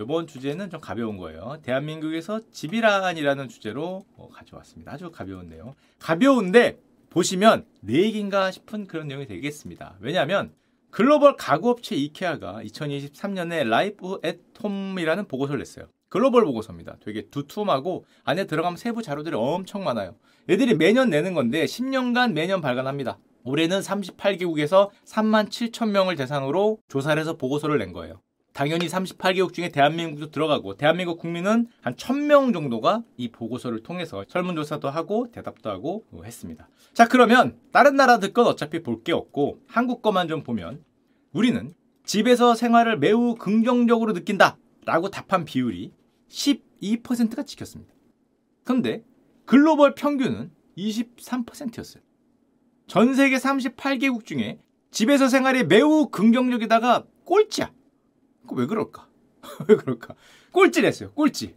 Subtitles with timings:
[0.00, 1.58] 이번 주제는 좀 가벼운 거예요.
[1.62, 4.92] 대한민국에서 집이란이라는 주제로 어, 가져왔습니다.
[4.92, 5.74] 아주 가벼운데요.
[5.98, 6.78] 가벼운데
[7.10, 9.96] 보시면 내 얘기인가 싶은 그런 내용이 되겠습니다.
[10.00, 10.52] 왜냐하면
[10.90, 15.86] 글로벌 가구업체 이케아가 2023년에 Life at Home이라는 보고서를 냈어요.
[16.08, 16.96] 글로벌 보고서입니다.
[17.00, 20.16] 되게 두툼하고 안에 들어가면 세부 자료들이 엄청 많아요.
[20.48, 23.18] 얘들이 매년 내는 건데 10년간 매년 발간합니다.
[23.44, 28.20] 올해는 38개국에서 3만 7천 명을 대상으로 조사를 해서 보고서를 낸 거예요.
[28.60, 35.30] 당연히 38개국 중에 대한민국도 들어가고 대한민국 국민은 한 1000명 정도가 이 보고서를 통해서 설문조사도 하고
[35.32, 36.68] 대답도 하고 했습니다.
[36.92, 40.84] 자 그러면 다른 나라들 건 어차피 볼 게 없고 한국 거만 좀 보면
[41.32, 41.72] 우리는
[42.04, 45.94] 집에서 생활을 매우 긍정적으로 느낀다 라고 답한 비율이
[46.28, 47.94] 12%가 찍혔습니다.
[48.64, 49.02] 그런데
[49.46, 52.02] 글로벌 평균은 23%였어요.
[52.86, 54.58] 전 세계 38개국 중에
[54.90, 57.72] 집에서 생활이 매우 긍정적이다가 꼴찌야.
[58.56, 59.08] 왜 그럴까?
[59.68, 60.14] 왜 그럴까?
[60.52, 61.12] 꼴찌랬어요.
[61.12, 61.54] 꼴찌.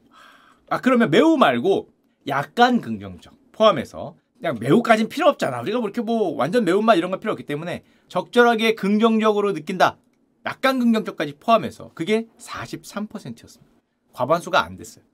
[0.69, 1.89] 아 그러면 매우 말고
[2.27, 5.61] 약간 긍정적 포함해서 그냥 매우까진 필요 없잖아.
[5.61, 9.97] 우리가 뭐 이렇게 뭐 완전 매운맛 이런 거 필요 없기 때문에 적절하게 긍정적으로 느낀다.
[10.45, 13.73] 약간 긍정적까지 포함해서 그게 43%였습니다.
[14.11, 15.05] 과반수가 안 됐어요.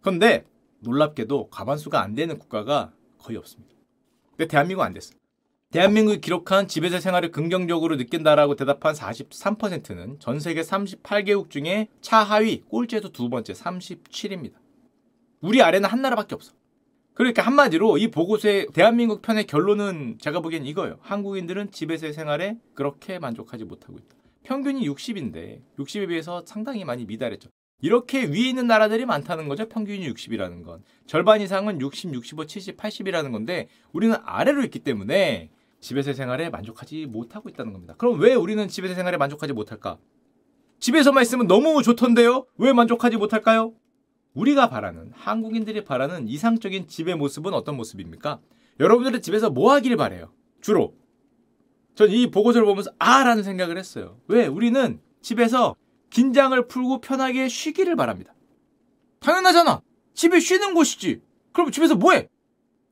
[0.00, 0.46] 그런데
[0.80, 3.74] 놀랍게도 과반수가 안 되는 국가가 거의 없습니다.
[4.30, 5.19] 근데 대한민국 안 됐어요.
[5.72, 13.28] 대한민국이 기록한 집에서 생활을 긍정적으로 느낀다라고 대답한 43%는 전 세계 38개국 중에 차하위 꼴찌에서 두
[13.28, 14.54] 번째 37입니다.
[15.40, 16.54] 우리 아래는 한 나라밖에 없어.
[17.14, 20.98] 그러니까 한마디로 이 보고서의 대한민국 편의 결론은 제가 보기엔 이거예요.
[21.02, 24.16] 한국인들은 집에서의 생활에 그렇게 만족하지 못하고 있다.
[24.42, 27.48] 평균이 60인데 60에 비해서 상당히 많이 미달했죠.
[27.80, 29.68] 이렇게 위에 있는 나라들이 많다는 거죠.
[29.68, 30.82] 평균이 60이라는 건.
[31.06, 35.50] 절반 이상은 60, 65, 70, 80이라는 건데 우리는 아래로 있기 때문에
[35.80, 37.94] 집에서 생활에 만족하지 못하고 있다는 겁니다.
[37.96, 39.98] 그럼 왜 우리는 집에서 생활에 만족하지 못할까?
[40.78, 42.46] 집에서만 있으면 너무 좋던데요?
[42.58, 43.74] 왜 만족하지 못할까요?
[44.34, 48.40] 우리가 바라는 한국인들이 바라는 이상적인 집의 모습은 어떤 모습입니까?
[48.78, 50.32] 여러분들의 집에서 뭐 하길 바래요?
[50.60, 50.94] 주로
[51.94, 54.18] 전 이 보고서를 보면서 아 라는 생각을 했어요.
[54.28, 54.46] 왜?
[54.46, 55.74] 우리는 집에서
[56.08, 58.34] 긴장을 풀고 편하게 쉬기를 바랍니다.
[59.20, 59.82] 당연하잖아.
[60.14, 61.20] 집에 쉬는 곳이지.
[61.52, 62.28] 그럼 집에서 뭐해?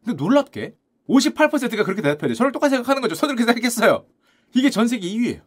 [0.05, 0.75] 근데 놀랍게
[1.09, 2.35] 58%가 그렇게 대답해야 돼.
[2.35, 3.15] 저를 똑같이 생각하는 거죠.
[3.15, 4.07] 저도 그렇게 생각했어요.
[4.55, 5.41] 이게 전 세계 2위예요.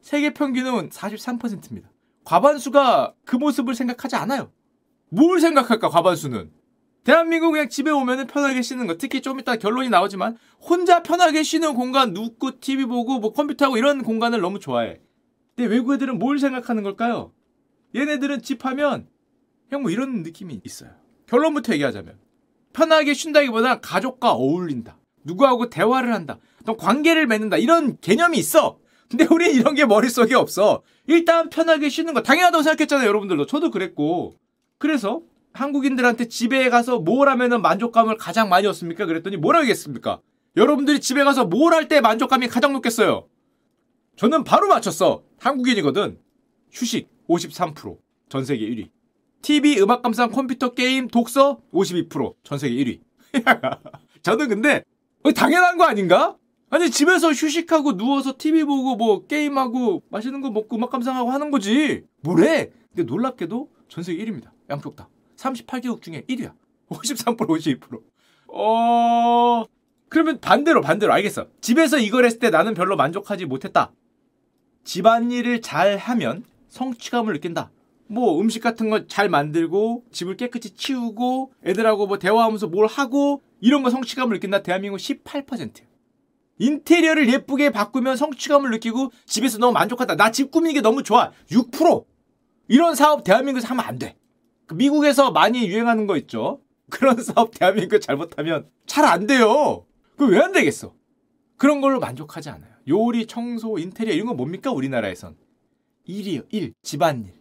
[0.00, 1.90] 세계 평균은 43%입니다.
[2.24, 4.52] 과반수가 그 모습을 생각하지 않아요.
[5.08, 6.50] 뭘 생각할까, 과반수는?
[7.04, 8.96] 대한민국 그냥 집에 오면 편하게 쉬는 거.
[8.96, 14.02] 특히 좀 이따 결론이 나오지만 혼자 편하게 쉬는 공간, 눕고 TV 보고 뭐 컴퓨터하고 이런
[14.02, 15.00] 공간을 너무 좋아해.
[15.54, 17.32] 근데 외국 애들은 뭘 생각하는 걸까요?
[17.94, 19.06] 얘네들은 집 하면
[19.68, 20.90] 그냥 뭐 이런 느낌이 있어요.
[21.26, 22.18] 결론부터 얘기하자면
[22.76, 24.98] 편하게 쉰다기보다 가족과 어울린다.
[25.24, 26.38] 누구하고 대화를 한다.
[26.66, 27.56] 또 관계를 맺는다.
[27.56, 28.78] 이런 개념이 있어.
[29.08, 30.82] 근데 우리는 이런 게 머릿속에 없어.
[31.06, 33.46] 일단 편하게 쉬는 거 당연하다고 생각했잖아요, 여러분들도.
[33.46, 34.36] 저도 그랬고.
[34.76, 35.22] 그래서
[35.54, 39.06] 한국인들한테 집에 가서 뭘 하면은 만족감을 가장 많이 얻습니까?
[39.06, 40.20] 그랬더니 뭐라고 했겠습니까?
[40.58, 43.26] 여러분들이 집에 가서 뭘 할 때 만족감이 가장 높겠어요?
[44.16, 45.22] 저는 바로 맞췄어.
[45.38, 46.18] 한국인이거든.
[46.72, 47.96] 휴식 53%.
[48.28, 48.90] 전 세계 1위.
[49.42, 52.34] TV, 음악 감상, 컴퓨터, 게임, 독서 52%.
[52.42, 53.00] 전 세계 1위.
[54.22, 54.82] 저는 근데
[55.34, 56.36] 당연한 거 아닌가?
[56.68, 62.02] 아니 집에서 휴식하고 누워서 TV 보고 뭐 게임하고 맛있는 거 먹고 음악 감상하고 하는 거지.
[62.22, 62.70] 뭐래?
[62.94, 64.50] 근데 놀랍게도 전 세계 1위입니다.
[64.68, 65.08] 양쪽 다.
[65.36, 66.52] 38개국 중에 1위야.
[66.90, 68.00] 53% 52%.
[68.48, 69.64] 어...
[70.08, 71.46] 그러면 반대로 반대로 알겠어.
[71.60, 73.92] 집에서 이걸 했을 때 나는 별로 만족하지 못했다.
[74.84, 77.70] 집안일을 잘 하면 성취감을 느낀다.
[78.08, 83.82] 뭐 음식 같은 거 잘 만들고 집을 깨끗이 치우고 애들하고 뭐 대화하면서 뭘 하고 이런
[83.82, 84.62] 거 성취감을 느낀다.
[84.62, 85.82] 대한민국 18%.
[86.58, 90.16] 인테리어를 예쁘게 바꾸면 성취감을 느끼고 집에서 너무 만족하다.
[90.16, 91.32] 나 집 꾸미는 게 너무 좋아.
[91.50, 92.04] 6%.
[92.68, 94.16] 이런 사업 대한민국에서 하면 안 돼.
[94.66, 96.60] 그 미국에서 많이 유행하는 거 있죠.
[96.90, 99.84] 그런 사업 대한민국 잘못하면 잘 안 돼요.
[100.16, 100.94] 그 왜 안 되겠어?
[101.56, 102.70] 그런 걸로 만족하지 않아요.
[102.88, 105.36] 요리, 청소, 인테리어 이런 거 뭡니까 우리나라에선?
[106.04, 106.42] 일이요.
[106.50, 106.72] 일.
[106.82, 107.32] 집안일.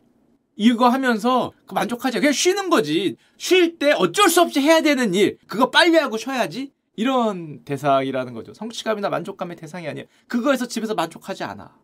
[0.56, 2.20] 이거 하면서 그 만족하지.
[2.20, 3.18] 그냥 쉬는 거지.
[3.38, 5.38] 쉴 때 어쩔 수 없이 해야 되는 일.
[5.48, 6.72] 그거 빨리 하고 쉬어야지.
[6.96, 8.54] 이런 대상이라는 거죠.
[8.54, 10.08] 성취감이나 만족감의 대상이 아니에요.
[10.28, 11.78] 그거에서 집에서 만족하지 않아.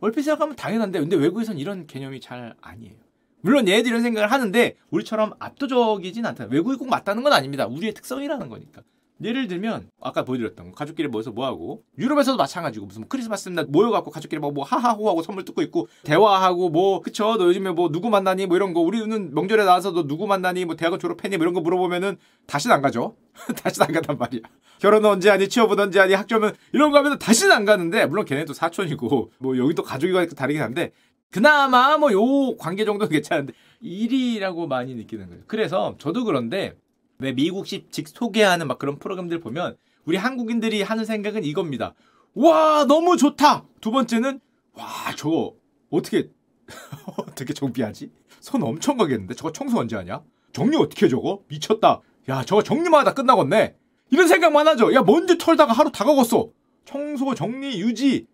[0.00, 2.96] 얼핏 생각하면 당연한데, 근데 외국에선 이런 개념이 잘 아니에요.
[3.40, 6.46] 물론 얘들 이런 생각을 하는데, 우리처럼 압도적이진 않다.
[6.50, 7.66] 외국이 꼭 맞다는 건 아닙니다.
[7.66, 8.82] 우리의 특성이라는 거니까.
[9.24, 14.10] 예를 들면 아까 보여드렸던 거 가족끼리 모여서 뭐하고 유럽에서도 마찬가지고 무슨 뭐 크리스마스 날 모여갖고
[14.10, 17.36] 가족끼리 뭐, 뭐 하하호하고 선물 뜯고 있고 대화하고 뭐 그쵸?
[17.36, 18.46] 너 요즘에 뭐 누구 만나니?
[18.46, 18.80] 뭐 이런 거.
[18.80, 20.64] 우리는 명절에 나와서 너 누구 만나니?
[20.64, 21.36] 뭐 대학은 졸업했니?
[21.36, 22.16] 뭐 이런 거 물어보면은
[22.46, 23.16] 다시는 안 가죠?
[23.62, 24.40] 다시는 안 간단 말이야.
[24.78, 25.48] 결혼 언제 하니?
[25.48, 26.14] 취업은 언제 하니?
[26.14, 30.92] 학점은 이런 거 하면 다시는 안 가는데 물론 걔네도 사촌이고 뭐 여기도 가족이 다르긴 한데
[31.30, 35.42] 그나마 뭐 요 관계 정도는 괜찮은데 1위라고 많이 느끼는 거예요.
[35.46, 36.74] 그래서 저도 그런데
[37.22, 41.94] 왜 미국식 직 소개하는 막 그런 프로그램들 보면 우리 한국인들이 하는 생각은 이겁니다.
[42.34, 43.64] 와 너무 좋다.
[43.80, 44.40] 두 번째는
[44.74, 44.84] 와
[45.16, 45.54] 저거
[45.90, 46.30] 어떻게
[47.18, 48.10] 어떻게 정비하지?
[48.40, 50.22] 손 엄청 가겠는데 저거 청소 언제 하냐?
[50.52, 51.42] 정리 어떻게 해 저거?
[51.48, 52.00] 미쳤다.
[52.28, 53.76] 야 저거 정리만 하다 끝나겠네.
[54.10, 54.92] 이런 생각만 하죠.
[54.94, 56.50] 야 먼지 털다가 하루 다 가겠어.
[56.84, 58.26] 청소 정리 유지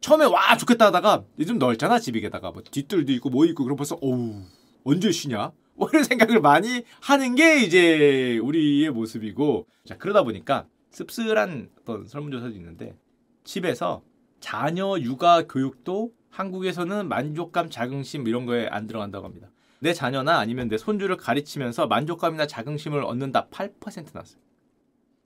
[0.00, 4.42] 처음에 와 좋겠다 하다가 요즘 넓잖아 집이게다가 뭐 뒷뜰도 있고 뭐 있고 그럼 벌써 어우
[4.84, 5.52] 언제 쉬냐?
[5.74, 12.54] 뭐 이런 생각을 많이 하는 게 이제 우리의 모습이고 자 그러다 보니까 씁쓸한 어떤 설문조사도
[12.54, 12.96] 있는데
[13.44, 14.02] 집에서
[14.40, 19.50] 자녀 육아 교육도 한국에서는 만족감 자긍심 이런 거에 안 들어간다고 합니다.
[19.80, 24.40] 내 자녀나 아니면 내 손주를 가르치면서 만족감이나 자긍심을 얻는다 8% 나왔어요.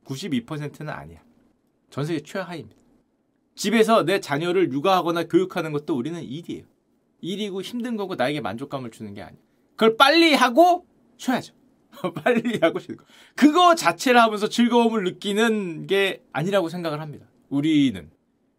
[0.05, 1.23] 92%는 아니야.
[1.91, 2.77] 전 세계 최하입니다.
[3.55, 6.65] 집에서 내 자녀를 육아하거나 교육하는 것도 우리는 일이에요.
[7.21, 9.41] 일이고 힘든 거고 나에게 만족감을 주는 게 아니야.
[9.77, 10.87] 그걸 빨리 하고
[11.17, 11.55] 쉬어야죠.
[12.23, 13.05] 빨리 하고 쉬는 거.
[13.35, 17.27] 그거 자체를 하면서 즐거움을 느끼는 게 아니라고 생각을 합니다.
[17.49, 18.11] 우리는.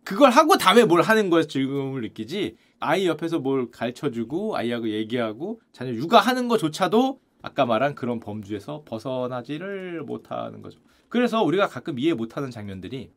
[0.04, 5.92] 그걸 하고 다음에 뭘 하는 거에 즐거움을 느끼지 아이 옆에서 뭘 가르쳐주고 아이하고 얘기하고 자녀
[5.94, 10.80] 육아하는 것조차도 아까 말한 그런 범주에서 벗어나지를 못하는 거죠.
[11.10, 13.12] 그래서 우리가 가끔 이해 못하는 장면들이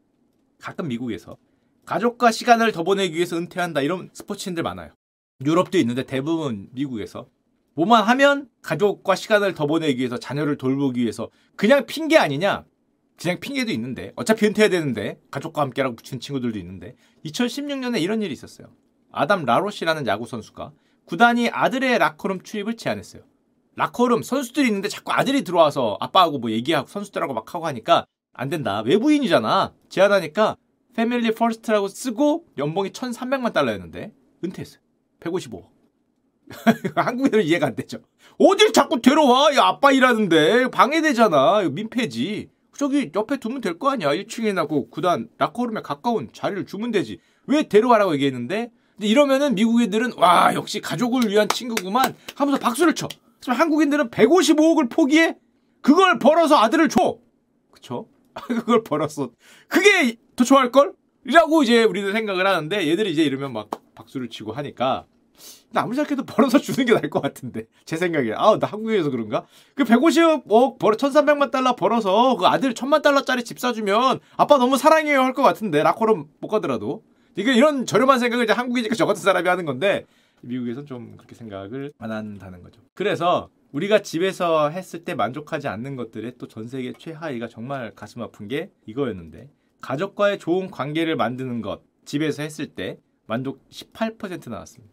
[0.58, 1.36] 가끔 미국에서
[1.84, 4.92] 가족과 시간을 더 보내기 위해서 은퇴한다 이런 스포츠인들 많아요.
[5.44, 7.28] 유럽도 있는데 대부분 미국에서
[7.78, 12.64] 뭐만 하면 가족과 시간을 더 보내기 위해서 자녀를 돌보기 위해서 그냥 핑계 아니냐?
[13.16, 18.66] 그냥 핑계도 있는데 어차피 은퇴해야 되는데 가족과 함께라고 붙인 친구들도 있는데 2016년에 이런 일이 있었어요.
[19.12, 20.72] 아담 라로시라는 야구 선수가
[21.04, 23.22] 구단이 아들의 라커룸 출입을 제안했어요.
[23.76, 28.80] 라커룸 선수들이 있는데 자꾸 아들이 들어와서 아빠하고 뭐 얘기하고 선수들하고 막 하고 하니까 안 된다.
[28.80, 29.72] 외부인이잖아.
[29.88, 30.56] 제안하니까
[30.96, 34.80] family first라고 쓰고 연봉이 1,300만 달러였는데 은퇴했어요.
[35.20, 35.77] 155억.
[36.94, 37.98] 한국에는 이해가 안 되죠.
[38.38, 39.54] 어딜 자꾸 데려와?
[39.56, 41.62] 야, 아빠 일하는데 방해되잖아.
[41.70, 42.48] 민폐지.
[42.76, 44.10] 저기 옆에 두면 될 거 아니야.
[44.10, 47.18] 1층에 나고 구단 라커룸에 가까운 자리를 주면 되지.
[47.46, 53.08] 왜 데려와라고 얘기했는데 이러면은 미국 애들은 와 역시 가족을 위한 친구구만 하면서 박수를 쳐.
[53.36, 55.36] 하지만 한국인들은 155억을 포기해
[55.82, 57.18] 그걸 벌어서 아들을 줘.
[57.72, 58.06] 그쵸?
[58.34, 59.30] 그걸 벌었어.
[59.66, 60.92] 그게 더 좋아할 걸?
[61.26, 65.04] 이라고 이제 우리는 생각을 하는데 얘들이 이제 이러면 막 박수를 치고 하니까
[65.70, 67.66] 나 아무리 생각해도 벌어서 주는 게 나을 것 같은데.
[67.84, 68.32] 제 생각에.
[68.32, 69.46] 아나 한국에서 그런가?
[69.74, 75.20] 그 150억 벌어 1300만 달러 벌어서 그 아들 1000만 달러짜리 집 사주면 아빠 너무 사랑해요
[75.22, 75.82] 할 것 같은데.
[75.82, 77.02] 라커룸 못 가더라도.
[77.36, 80.04] 이게 이런 저렴한 생각을 이제 한국이니까 저 같은 사람이 하는 건데
[80.40, 82.80] 미국에선 좀 그렇게 생각을 안 한다는 거죠.
[82.94, 88.48] 그래서 우리가 집에서 했을 때 만족하지 않는 것들의 또 전 세계 최하위가 정말 가슴 아픈
[88.48, 89.50] 게 이거였는데
[89.82, 91.82] 가족과의 좋은 관계를 만드는 것.
[92.04, 94.92] 집에서 했을 때 만족 18% 나왔습니다.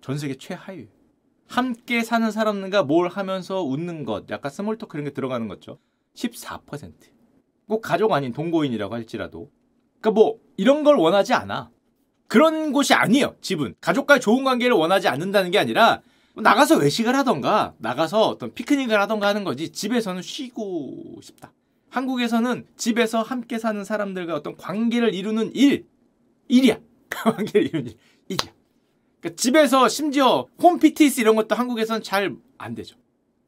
[0.00, 0.88] 전 세계 최하위.
[1.46, 5.78] 함께 사는 사람과 뭘 하면서 웃는 것, 약간 small talk 이런 게 들어가는 거죠.
[6.14, 6.92] 14%.
[7.68, 9.50] 꼭 가족 아닌 동거인이라고 할지라도.
[10.00, 11.70] 그러니까 뭐 이런 걸 원하지 않아.
[12.28, 13.34] 그런 곳이 아니에요.
[13.40, 16.00] 집은 가족과의 좋은 관계를 원하지 않는다는 게 아니라
[16.36, 21.52] 나가서 외식을 하던가 나가서 어떤 피크닉을 하던가 하는 거지 집에서는 쉬고 싶다.
[21.88, 25.86] 한국에서는 집에서 함께 사는 사람들과 어떤 관계를 이루는 일,
[26.46, 26.78] 일이야.
[27.10, 27.96] 관계를 이루는 일,
[28.28, 28.59] 일이야.
[29.20, 32.96] 그러니까 집에서 심지어 홈피티스 이런 것도 한국에서는 잘 안 되죠.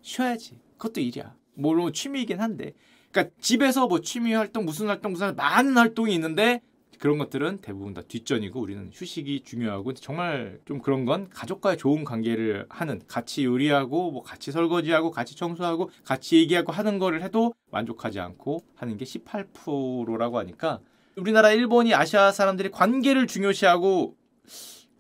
[0.01, 0.59] 쉬어야지.
[0.79, 1.35] 그것도 일이야.
[1.55, 2.73] 물론 취미이긴 한데.
[3.11, 6.63] 그러니까 집에서 뭐 취미 활동, 무슨 활동, 무슨 많은 활동이 있는데
[6.99, 12.67] 그런 것들은 대부분 다 뒷전이고 우리는 휴식이 중요하고 정말 좀 그런 건 가족과의 좋은 관계를
[12.71, 18.63] 하는 같이 요리하고 뭐 같이 설거지하고 같이 청소하고 같이 얘기하고 하는 거를 해도 만족하지 않고
[18.77, 20.81] 하는 게 18%라고 하니까
[21.17, 24.17] 우리나라 일본이 아시아 사람들이 관계를 중요시하고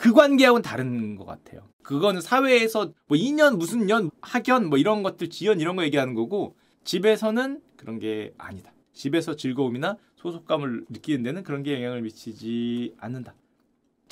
[0.02, 1.62] 그 관계하고는 다른 것 같아요.
[1.85, 6.56] 그거는 사회에서 뭐 2년 무슨 년 학연 뭐 이런 것들 지연 이런 거 얘기하는 거고
[6.82, 8.73] 집에서는 그런 게 아니다.
[8.92, 13.37] 집에서 즐거움이나 소속감을 느끼는 데는 그런 게 영향을 미치지 않는다.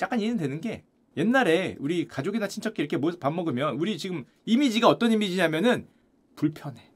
[0.00, 0.85] 약간 이해는 되는 게
[1.16, 5.88] 옛날에 우리 가족이나 친척끼리 이렇게 모여서 밥 먹으면 우리 지금 이미지가 어떤 이미지냐면은
[6.37, 6.88] 불편해.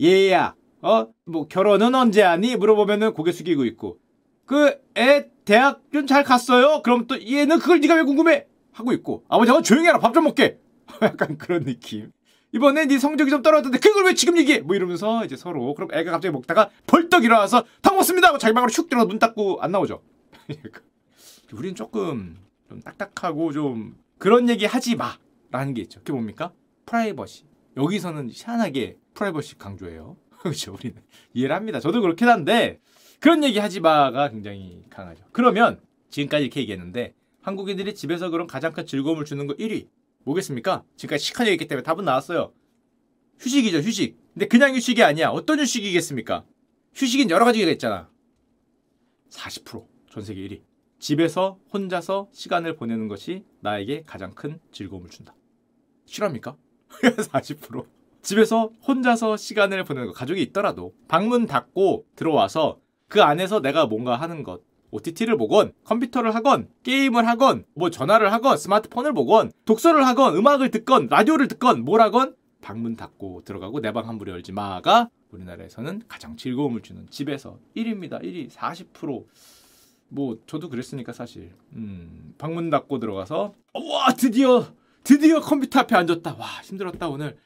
[0.00, 2.56] 얘야, 어, 뭐 결혼은 언제 하니?
[2.56, 3.98] 물어보면은 고개 숙이고 있고
[4.46, 6.82] 그 애 대학은 잘 갔어요?
[6.82, 8.46] 그럼 또 얘는 그걸 네가 왜 궁금해?
[8.70, 10.58] 하고 있고 아버지하고 조용히 하라 밥 좀 먹게.
[11.00, 12.12] 약간 그런 느낌.
[12.52, 14.60] 이번에 네 성적이 좀 떨어졌는데 그걸 왜 지금 얘기해?
[14.60, 18.70] 뭐 이러면서 이제 서로 그럼 애가 갑자기 먹다가 벌떡 일어나서 다 먹습니다 하고 자기 방으로
[18.70, 20.02] 슉 들어가 문 닫고 안 나오죠.
[21.54, 22.36] 우린 조금
[22.68, 26.00] 좀 딱딱하고 좀 그런 얘기 하지 마라는 게 있죠.
[26.00, 26.52] 그게 뭡니까?
[26.84, 27.44] 프라이버시.
[27.78, 30.18] 여기서는 희한하게 프라이버시 강조해요.
[30.40, 30.74] 그렇죠.
[30.74, 30.96] 우리는
[31.32, 31.80] 이해를 합니다.
[31.80, 32.80] 저도 그렇긴 한데
[33.20, 35.24] 그런 얘기 하지 마가 굉장히 강하죠.
[35.32, 39.88] 그러면 지금까지 이렇게 얘기했는데 한국인들이 집에서 그런 가장 큰 즐거움을 주는 거 1위.
[40.24, 40.84] 뭐겠습니까?
[40.96, 42.52] 지금까지 시간 얘기했기 때문에 답은 나왔어요.
[43.40, 44.18] 휴식이죠, 휴식.
[44.34, 45.30] 근데 그냥 휴식이 아니야.
[45.30, 46.44] 어떤 휴식이겠습니까?
[46.94, 48.10] 휴식인 여러 가지가 있잖아.
[49.30, 50.62] 40%전 세계 1위.
[50.98, 55.34] 집에서 혼자서 시간을 보내는 것이 나에게 가장 큰 즐거움을 준다.
[56.06, 56.56] 실합니까?
[56.90, 57.86] 40%.
[58.22, 64.42] 집에서 혼자서 시간을 보내는 거 가족이 있더라도 방문 닫고 들어와서 그 안에서 내가 뭔가 하는
[64.42, 64.60] 것
[64.90, 71.08] OTT를 보건 컴퓨터를 하건 게임을 하건 뭐 전화를 하건 스마트폰을 보건 독서를 하건 음악을 듣건
[71.08, 76.80] 라디오를 듣건 뭘 하건 방문 닫고 들어가고 내 방 함부로 열지 마가 우리나라에서는 가장 즐거움을
[76.82, 78.22] 주는 집에서 1위입니다.
[78.22, 84.66] 1위 40%뭐 저도 그랬으니까 사실 음, 방문 닫고 들어가서 와 드디어
[85.04, 86.36] 드디어 컴퓨터 앞에 앉았다.
[86.38, 87.36] 와 힘들었다 오늘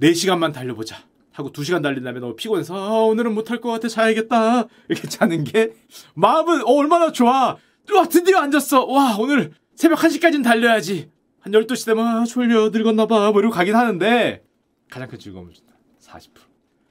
[0.00, 0.96] 4시간만 달려보자.
[1.36, 4.68] 하고 2시간 달린 다음에 너무 피곤해서 아, 오늘은 못할 것 같아 자야겠다.
[4.88, 5.74] 이렇게 자는 게
[6.14, 7.58] 마음은 어, 얼마나 좋아.
[7.94, 8.86] 와 드디어 앉았어.
[8.86, 11.10] 와 오늘 새벽 1시까지는 달려야지.
[11.40, 13.30] 한 12시 되면 아, 졸려 늙었나 봐.
[13.32, 14.44] 뭐 이러고 가긴 하는데
[14.88, 15.74] 가장 큰 즐거움을 준다.
[16.00, 16.28] 40%.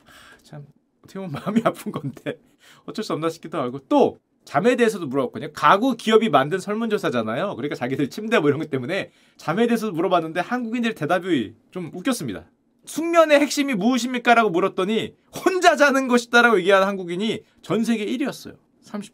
[0.06, 0.12] 아,
[0.44, 0.68] 참
[1.04, 2.40] 어떻게 보면 마음이 아픈 건데
[2.86, 5.54] 어쩔 수 없나 싶기도 하고 또 잠에 대해서도 물어봤거든요.
[5.54, 7.56] 가구 기업이 만든 설문조사잖아요.
[7.56, 12.46] 그러니까 자기들 침대 뭐 이런 것 때문에 잠에 대해서도 물어봤는데 한국인들 대답이 좀 웃겼습니다.
[12.86, 14.34] 숙면의 핵심이 무엇입니까?
[14.36, 15.16] 라고 물었더니
[15.46, 18.56] 혼자 자는 것이다라고 얘기하는 한국인이 전 세계 1위였어요.
[18.86, 19.12] 30%.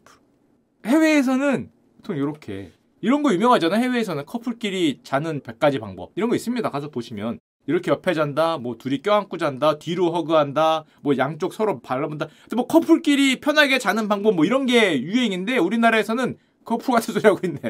[0.86, 3.80] 해외에서는 보통 이렇게 이런 거 유명하잖아요.
[3.82, 6.70] 해외에서는 커플끼리 자는 100가지 방법 이런 거 있습니다.
[6.70, 12.26] 가서 보시면 이렇게 옆에 잔다, 뭐 둘이 껴안고 잔다, 뒤로 허그한다, 뭐 양쪽 서로 발라본다.
[12.56, 17.60] 뭐 커플끼리 편하게 자는 방법 뭐 이런 게 유행인데 우리나라에서는 커플 같은 소리 하고 있네.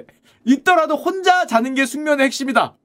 [0.47, 2.77] 있더라도 혼자 자는 게 숙면의 핵심이다.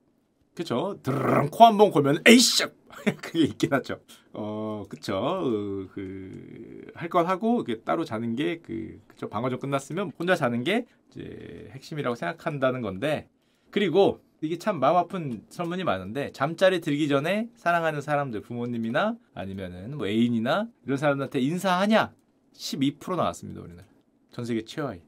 [0.54, 0.98] 그쵸?
[1.04, 2.66] 드르릉 코 한 번 골면 에이씨
[3.22, 4.00] 그게 있긴 하죠.
[4.34, 5.18] 어, 그쵸.
[5.18, 9.30] 어, 그, 할 건 하고, 이게 따로 자는 게, 그, 그쵸.
[9.30, 13.28] 방어전 끝났으면 혼자 자는 게, 이제, 핵심이라고 생각한다는 건데,
[13.72, 20.08] 그리고, 이게 참 마음 아픈 설문이 많은데, 잠자리 들기 전에 사랑하는 사람들, 부모님이나, 아니면은 뭐
[20.08, 22.14] 애인이나, 이런 사람들한테 인사하냐?
[22.54, 23.84] 12% 나왔습니다, 우리는.
[24.32, 25.02] 전 세계 최하위.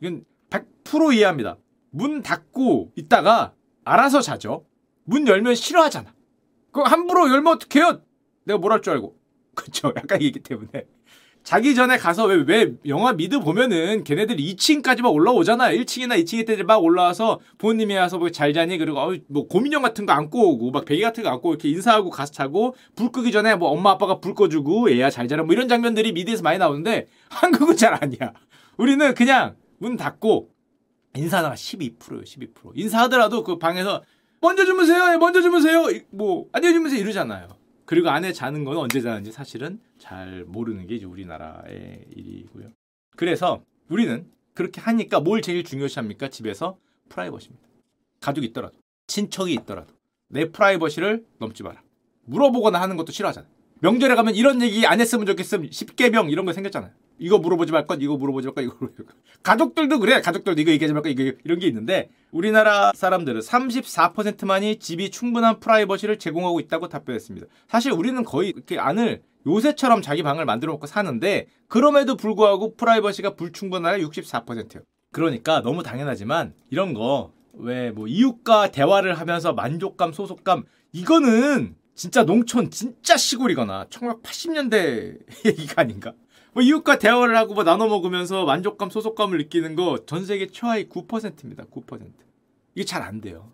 [0.00, 1.56] 이건 100% 이해합니다.
[1.90, 4.66] 문 닫고 있다가, 알아서 자죠.
[5.04, 6.13] 문 열면 싫어하잖아.
[6.74, 8.00] 그 함부로 열면 어떡해요?
[8.44, 9.16] 내가 뭘 할 줄 알고.
[9.54, 9.92] 그쵸.
[9.96, 10.84] 약간 이기 때문에.
[11.44, 15.78] 자기 전에 가서 왜, 왜 영화 미드 보면은 걔네들이 2층까지 막 올라오잖아요.
[15.78, 20.06] 1층이나 2층 애들 막 올라와서 부모님이 와서 뭐 잘 자니 그리고 어, 뭐 곰인형 같은
[20.06, 23.56] 거 안고 오고 막 베개 같은 거 안고 이렇게 인사하고 가서 자고 불 끄기 전에
[23.56, 27.76] 뭐 엄마 아빠가 불 꺼주고 얘야 잘 자라 뭐 이런 장면들이 미드에서 많이 나오는데 한국은
[27.76, 28.32] 잘 아니야.
[28.78, 30.48] 우리는 그냥 문 닫고
[31.14, 32.22] 인사가 12%예요.
[32.22, 32.72] 12%.
[32.74, 34.02] 인사하더라도 그 방에서
[34.44, 35.10] 먼저 주무세요.
[35.10, 35.86] 예, 먼저 주무세요.
[36.10, 37.48] 뭐 안녕히 주무세요 이러잖아요.
[37.86, 42.68] 그리고 안에 자는 건 언제 자는지 사실은 잘 모르는 게 이제 우리나라의 일이고요.
[43.16, 46.28] 그래서 우리는 그렇게 하니까 뭘 제일 중요시합니까?
[46.28, 46.76] 집에서
[47.08, 47.66] 프라이버시입니다.
[48.20, 49.94] 가족이 있더라도 친척이 있더라도
[50.28, 51.82] 내 프라이버시를 넘지 마라.
[52.26, 53.50] 물어보거나 하는 것도 싫어하잖아요.
[53.80, 56.92] 명절에 가면 이런 얘기 안 했으면 좋겠음 10개명 이런 거 생겼잖아요.
[57.18, 59.16] 이거 물어보지 말 것, 이거 물어보지 말 것, 이거 물어보지 말 것.
[59.42, 60.20] 가족들도 그래.
[60.20, 66.18] 가족들도 이거 얘기하지 말 것, 이거 이런 게 있는데 우리나라 사람들은 34%만이 집이 충분한 프라이버시를
[66.18, 67.46] 제공하고 있다고 답변했습니다.
[67.68, 74.02] 사실 우리는 거의 이렇게 안을 요새처럼 자기 방을 만들어 놓고 사는데 그럼에도 불구하고 프라이버시가 불충분하게
[74.04, 74.82] 64%예요.
[75.12, 82.68] 그러니까 너무 당연하지만 이런 거 왜 뭐 이웃과 대화를 하면서 만족감, 소속감 이거는 진짜 농촌
[82.70, 86.12] 진짜 시골이거나 1980년대 얘기가 아닌가?
[86.54, 91.64] 뭐 이웃과 대화를 하고 뭐 나눠 먹으면서 만족감, 소속감을 느끼는 거 전 세계 최하위 9%입니다.
[91.64, 92.00] 9%.
[92.76, 93.50] 이게 잘 안 돼요.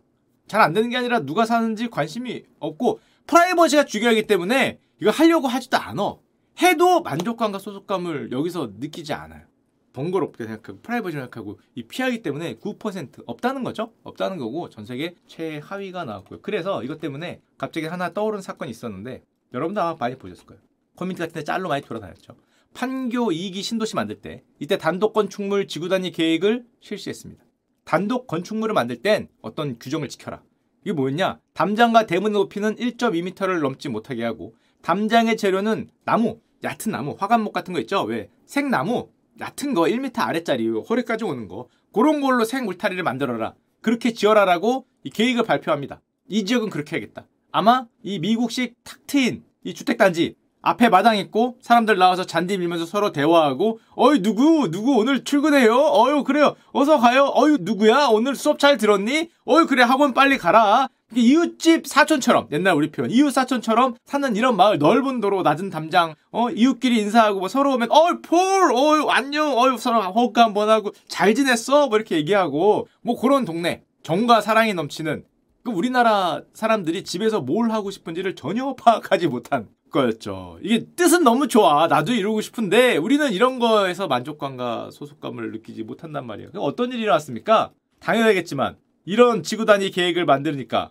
[0.47, 5.77] 잘 안 되는 게 아니라 누가 사는지 관심이 없고 프라이버시가 중요하기 때문에 이거 하려고 하지도
[5.79, 6.17] 않아.
[6.63, 9.47] 해도 만족감과 소속감을 여기서 느끼지 않아요.
[9.93, 13.93] 번거롭게 생각하고 프라이버시 생각하고 이 피하기 때문에 9% 없다는 거죠.
[14.03, 16.41] 없다는 거고 전 세계 최하위가 나왔고요.
[16.43, 19.23] 그래서 이것 때문에 갑자기 하나 떠오른 사건이 있었는데
[19.55, 20.61] 여러분도 아마 많이 보셨을 거예요.
[20.97, 22.35] 커뮤니티 같은 데 짤로 많이 돌아다녔죠.
[22.75, 27.45] 판교 2기 신도시 만들 때 이때 단독 건축물 지구 단위 계획을 실시했습니다.
[27.85, 30.43] 단독 건축물을 만들 땐 어떤 규정을 지켜라.
[30.83, 31.41] 이게 뭐였냐?
[31.55, 37.81] 담장과 대문 높이는 1.2m를 넘지 못하게 하고 담장의 재료는 나무, 얕은 나무, 화관목 같은 거
[37.81, 38.03] 있죠?
[38.05, 38.31] 왜?
[38.47, 39.11] 생나무,
[39.41, 43.55] 얕은 거 1m 아래짜리 허리까지 오는 거 그런 걸로 생 울타리를 만들어라.
[43.83, 46.01] 그렇게 지어라라고 이 계획을 발표합니다.
[46.29, 47.27] 이 지역은 그렇게 해야겠다.
[47.51, 53.13] 아마 이 미국식 탁 트인 이 주택단지 앞에 마당 있고 사람들 나와서 잔디 밀면서 서로
[53.13, 54.71] 대화하고 어이 누구?
[54.71, 54.97] 누구?
[54.97, 55.75] 오늘 출근해요?
[55.75, 56.55] 어유 그래요.
[56.73, 57.33] 어서 가요?
[57.35, 58.09] 어유 누구야?
[58.11, 59.31] 오늘 수업 잘 들었니?
[59.49, 60.89] 어유 그래 학원 빨리 가라.
[61.17, 63.11] 이웃집 사촌처럼 옛날 우리 표현.
[63.11, 67.89] 이웃 사촌처럼 사는 이런 마을 넓은 도로 낮은 담장 어 이웃끼리 인사하고 뭐 서로 오면
[67.91, 69.59] 어폴어 안녕!
[69.59, 71.89] 어 서로 호흡 한번 하고 잘 지냈어?
[71.89, 73.83] 뭐 이렇게 얘기하고 뭐 그런 동네.
[74.03, 75.25] 정과 사랑이 넘치는
[75.65, 80.59] 그 우리나라 사람들이 집에서 뭘 하고 싶은지를 전혀 파악하지 못한 거였죠.
[80.63, 81.87] 이게 뜻은 너무 좋아.
[81.87, 86.51] 나도 이루고 싶은데 우리는 이런 거에서 만족감과 소속감을 느끼지 못한단 말이에요.
[86.57, 87.73] 어떤 일이 일어났습니까?
[88.01, 90.91] 당연하겠지만 이런 지구 단위 계획을 만드니까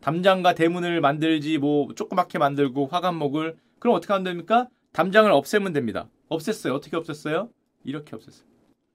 [0.00, 4.68] 담장과 대문을 만들지 뭐 조그맣게 만들고 화관목을 그럼 어떻게 하면 됩니까?
[4.92, 6.08] 담장을 없애면 됩니다.
[6.30, 6.74] 없앴어요.
[6.74, 7.50] 어떻게 없앴어요?
[7.84, 8.44] 이렇게 없앴어요.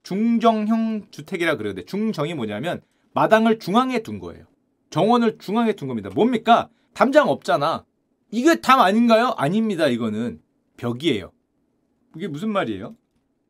[0.03, 2.81] 중정형 주택이라 그러는데 중정이 뭐냐면
[3.13, 4.45] 마당을 중앙에 둔 거예요.
[4.89, 6.09] 정원을 중앙에 둔 겁니다.
[6.13, 6.69] 뭡니까?
[6.93, 7.85] 담장 없잖아.
[8.33, 9.35] 이게 담 아닌가요?
[9.37, 9.87] 아닙니다.
[9.87, 10.41] 이거는
[10.77, 11.31] 벽이에요.
[12.15, 12.95] 이게 무슨 말이에요?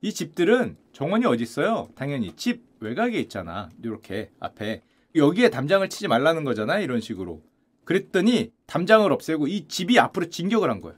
[0.01, 1.87] 이 집들은 정원이 어디 있어요?
[1.95, 3.69] 당연히 집 외곽에 있잖아.
[3.81, 4.81] 이렇게 앞에
[5.15, 6.79] 여기에 담장을 치지 말라는 거잖아.
[6.79, 7.41] 이런 식으로.
[7.85, 10.95] 그랬더니 담장을 없애고 이 집이 앞으로 진격을 한 거야.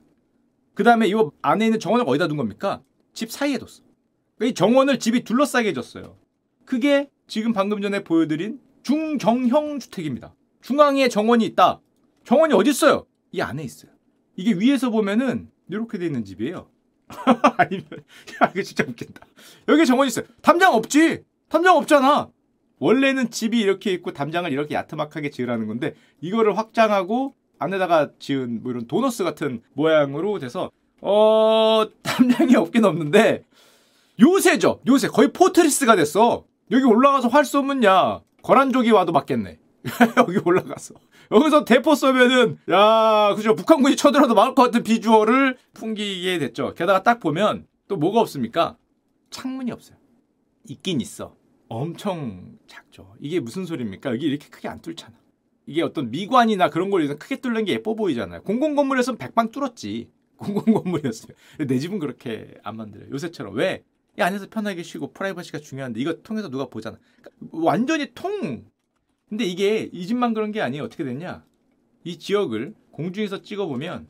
[0.74, 2.82] 그 다음에 이 안에 있는 정원을 어디다 둔 겁니까?
[3.12, 3.68] 집 사이에 뒀어.
[4.42, 6.16] 이 정원을 집이 둘러싸게 해줬어요.
[6.64, 10.34] 그게 지금 방금 전에 보여드린 중정형 주택입니다.
[10.60, 11.80] 중앙에 정원이 있다.
[12.24, 13.06] 정원이 어디 있어요?
[13.36, 13.92] 이 안에 있어요.
[14.36, 16.68] 이게 위에서 보면은 이렇게 돼 있는 집이에요.
[17.58, 17.84] 아니면
[18.42, 19.20] 야 이거 진짜 웃긴다.
[19.68, 20.24] 여기 정원이 있어요.
[20.40, 21.22] 담장 없지.
[21.48, 22.30] 담장 없잖아.
[22.78, 28.86] 원래는 집이 이렇게 있고 담장을 이렇게 야트막하게 지으라는 건데 이거를 확장하고 안에다가 지은 뭐 이런
[28.86, 33.44] 도너스 같은 모양으로 돼서 어 담장이 없긴 없는데
[34.20, 34.80] 요새죠.
[34.86, 36.44] 요새 거의 포트리스가 됐어.
[36.70, 39.58] 여기 올라가서 활 쏘면 야 거란족이 와도 맞겠네.
[40.18, 40.94] 여기 올라가서
[41.30, 46.74] 여기서 대포 쏘면은 야 그죠 북한군이 쳐들어도 막을 것 같은 비주얼을 풍기게 됐죠.
[46.74, 48.76] 게다가 딱 보면 또 뭐가 없습니까?
[49.30, 49.96] 창문이 없어요.
[50.68, 51.36] 있긴 있어.
[51.68, 53.14] 엄청 작죠.
[53.20, 54.10] 이게 무슨 소리입니까?
[54.10, 55.14] 여기 이렇게 크게 안 뚫잖아.
[55.66, 58.42] 이게 어떤 미관이나 그런 걸위해 크게 뚫는 게 예뻐 보이잖아요.
[58.42, 60.10] 공공건물에서는 백방 뚫었지.
[60.36, 61.34] 공공건물이었어요.
[61.66, 63.10] 내 집은 그렇게 안 만들어요.
[63.10, 63.54] 요새처럼.
[63.54, 63.82] 왜?
[64.18, 66.98] 이 안에서 편하게 쉬고 프라이버시가 중요한데 이거 통해서 누가 보잖아.
[67.20, 68.64] 그러니까 완전히 통.
[69.28, 70.84] 근데 이게 이 집만 그런 게 아니에요.
[70.84, 71.44] 어떻게 됐냐?
[72.04, 74.08] 이 지역을 공중에서 찍어보면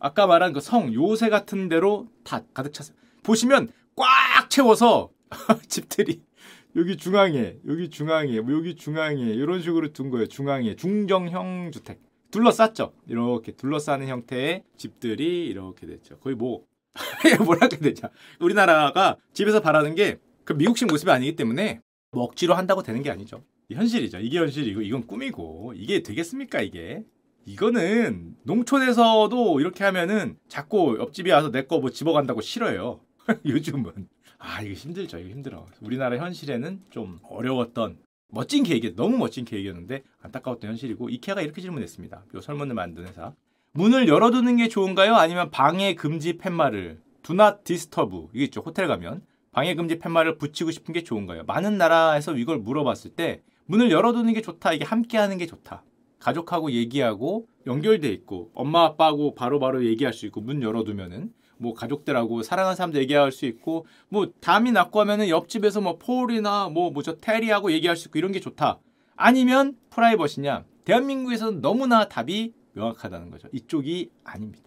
[0.00, 2.96] 아까 말한 그 성 요새 같은 데로 다 가득 찼어요.
[3.22, 5.10] 보시면 꽉 채워서
[5.68, 6.22] 집들이
[6.76, 10.26] 여기 중앙에, 여기 중앙에, 뭐 여기 중앙에 이런 식으로 둔 거예요.
[10.26, 12.92] 중앙에 중정형 주택 둘러쌌죠.
[13.06, 16.18] 이렇게 둘러싸는 형태의 집들이 이렇게 됐죠.
[16.18, 16.64] 거의 뭐
[17.44, 18.10] 뭐라 해야 되냐.
[18.40, 20.18] 우리나라가 집에서 바라는 게
[20.48, 23.44] 그 미국식 모습이 아니기 때문에 뭐 억지로 한다고 되는 게 아니죠.
[23.78, 24.18] 현실이죠.
[24.20, 27.04] 이게 현실이고 이건 꿈이고 이게 되겠습니까 이게?
[27.44, 33.00] 이거는 농촌에서도 이렇게 하면은 자꾸 옆집이 와서 내 거 뭐 집어간다고 싫어요.
[33.44, 35.18] 요즘은 아 이거 힘들죠.
[35.18, 35.66] 이거 힘들어.
[35.80, 37.98] 우리나라 현실에는 좀 어려웠던
[38.30, 42.24] 멋진 계획이 너무 멋진 계획이었는데 안타까웠던 현실이고 이케아가 이렇게 질문했습니다.
[42.34, 43.32] 요 설문을 만든 회사.
[43.72, 45.14] 문을 열어두는 게 좋은가요?
[45.14, 48.60] 아니면 방해 금지 팻말을 Do not disturb 이게 있죠.
[48.62, 51.44] 호텔 가면 방해 금지 팻말을 붙이고 싶은 게 좋은가요?
[51.44, 54.72] 많은 나라에서 이걸 물어봤을 때 문을 열어두는 게 좋다.
[54.72, 55.84] 이게 함께하는 게 좋다.
[56.18, 62.42] 가족하고 얘기하고 연결돼 있고 엄마 아빠하고 바로바로 바로 얘기할 수 있고 문 열어두면은 뭐 가족들하고
[62.42, 67.70] 사랑하는 사람들 얘기할 수 있고 뭐 담이 났고 하면은 옆집에서 뭐 폴이나 뭐 뭐저 테리하고
[67.72, 68.78] 얘기할 수 있고 이런 게 좋다.
[69.16, 70.64] 아니면 프라이버시냐?
[70.84, 73.48] 대한민국에서는 너무나 답이 명확하다는 거죠.
[73.52, 74.64] 이쪽이 아닙니다.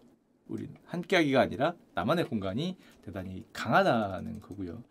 [0.48, 4.84] 우리는 함께하기가 아니라 나만의 공간이 대단히 강하다는 거고요.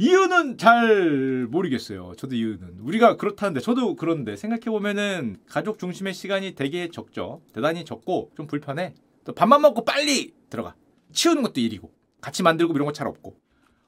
[0.00, 2.12] 이유는 잘 모르겠어요.
[2.16, 7.42] 저도 이유는 우리가 그렇다는데 저도 그런데 생각해 보면은 가족 중심의 시간이 되게 적죠.
[7.52, 8.94] 대단히 적고 좀 불편해.
[9.24, 10.74] 또 밥만 먹고 빨리 들어가.
[11.12, 13.36] 치우는 것도 일이고 같이 만들고 이런 거 잘 없고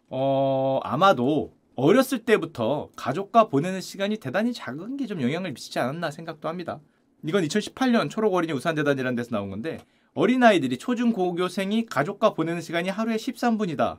[0.08, 6.48] 어 아마도 어렸을 때부터 가족과 보내는 시간이 대단히 작은 게 좀 영향을 미치지 않았나 생각도
[6.48, 6.80] 합니다.
[7.24, 9.78] 이건 2018년 초록 어린이 우산재단이라는 데서 나온 건데
[10.14, 13.98] 어린아이들이 초중 고교생이 가족과 보내는 시간이 하루에 13분이다.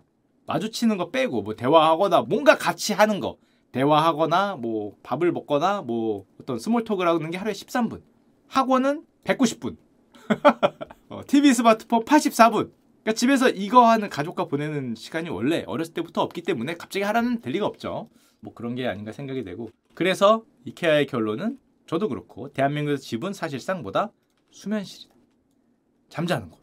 [0.52, 3.38] 마주치는 거 빼고 뭐 대화하거나 뭔가 같이 하는 거
[3.72, 8.02] 대화하거나 뭐 밥을 먹거나 뭐 어떤 스몰톡을 하는 게 하루에 13분.
[8.48, 9.78] 학원은 190분.
[11.10, 12.72] 어, TV 스마트폰 84분.
[13.02, 17.54] 그러니까 집에서 이거 하는 가족과 보내는 시간이 원래 어렸을 때부터 없기 때문에 갑자기 하라는 될
[17.54, 18.10] 리가 없죠.
[18.42, 24.12] 뭐 그런 게 아닌가 생각이 되고 그래서 이케아의 결론은 저도 그렇고 대한민국에서 집은 사실상 보다
[24.52, 25.16] 수면실이다.
[26.10, 26.61] 잠자는 곳.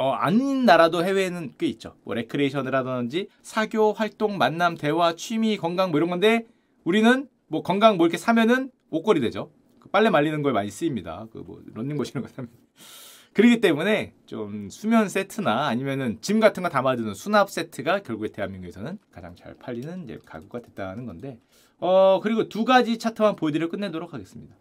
[0.00, 1.94] 어, 아닌 나라도 해외에는 꽤 있죠.
[2.04, 6.46] 뭐 레크레이션을 하든지 사교, 활동, 만남, 대화, 취미, 건강 뭐 이런 건데
[6.84, 9.52] 우리는 뭐 건강 뭐 이렇게 사면은 옷걸이 되죠.
[9.78, 11.26] 그 빨래 말리는 거에 많이 쓰입니다.
[11.30, 12.50] 그 뭐 런닝머신 이런 거 사면.
[13.34, 19.36] 그렇기 때문에 좀 수면 세트나 아니면은 짐 같은 거 담아두는 수납 세트가 결국에 대한민국에서는 가장
[19.36, 21.38] 잘 팔리는 이제 가구가 됐다는 건데
[21.78, 24.56] 어 그리고 두 가지 차트만 보여드려 끝내도록 하겠습니다.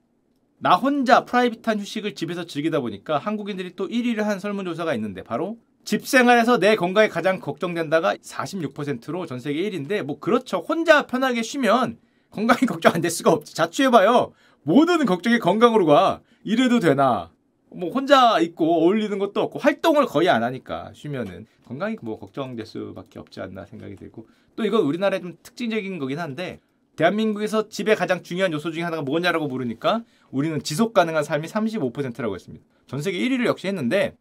[0.62, 6.06] 나 혼자 프라이빗한 휴식을 집에서 즐기다 보니까 한국인들이 또 1위를 한 설문조사가 있는데 바로 집
[6.06, 10.58] 생활에서 내 건강이 가장 걱정된다가 46%로 전 세계 1위인데 뭐 그렇죠.
[10.58, 11.98] 혼자 편하게 쉬면
[12.32, 13.56] 건강이 걱정 안 될 수가 없지.
[13.56, 14.34] 자취해봐요.
[14.63, 16.19] 모든 걱정이 건강으로 가.
[16.43, 17.32] 이래도 되나?
[17.72, 23.19] 뭐 혼자 있고 어울리는 것도 없고 활동을 거의 안 하니까 쉬면은 건강이 뭐 걱정될 수밖에
[23.19, 26.60] 없지 않나 생각이 들고 또 이건 우리나라의 좀 특징적인 거긴 한데
[26.99, 32.65] 대한민국에서 집의 가장 중요한 요소 중에 하나가 뭐냐라고 물으니까 우리는 지속 가능한 삶이 35%라고 했습니다.
[32.88, 34.17] 전 세계 1위를 역시 했는데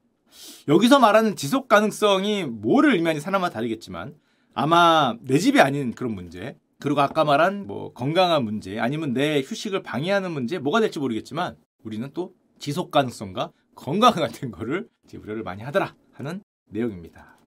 [0.69, 4.15] 여기서 말하는 지속 가능성이 뭐를 의미하는지 사람마다 다르겠지만
[4.55, 9.83] 아마 내 집이 아닌 그런 문제 그리고 아까 말한 뭐 건강한 문제 아니면 내 휴식을
[9.83, 15.97] 방해하는 문제 뭐가 될지 모르겠지만 우리는 또 지속 가능성과 건강 같은 거를 우려를 많이 하더라
[16.13, 17.38] 하는 내용입니다.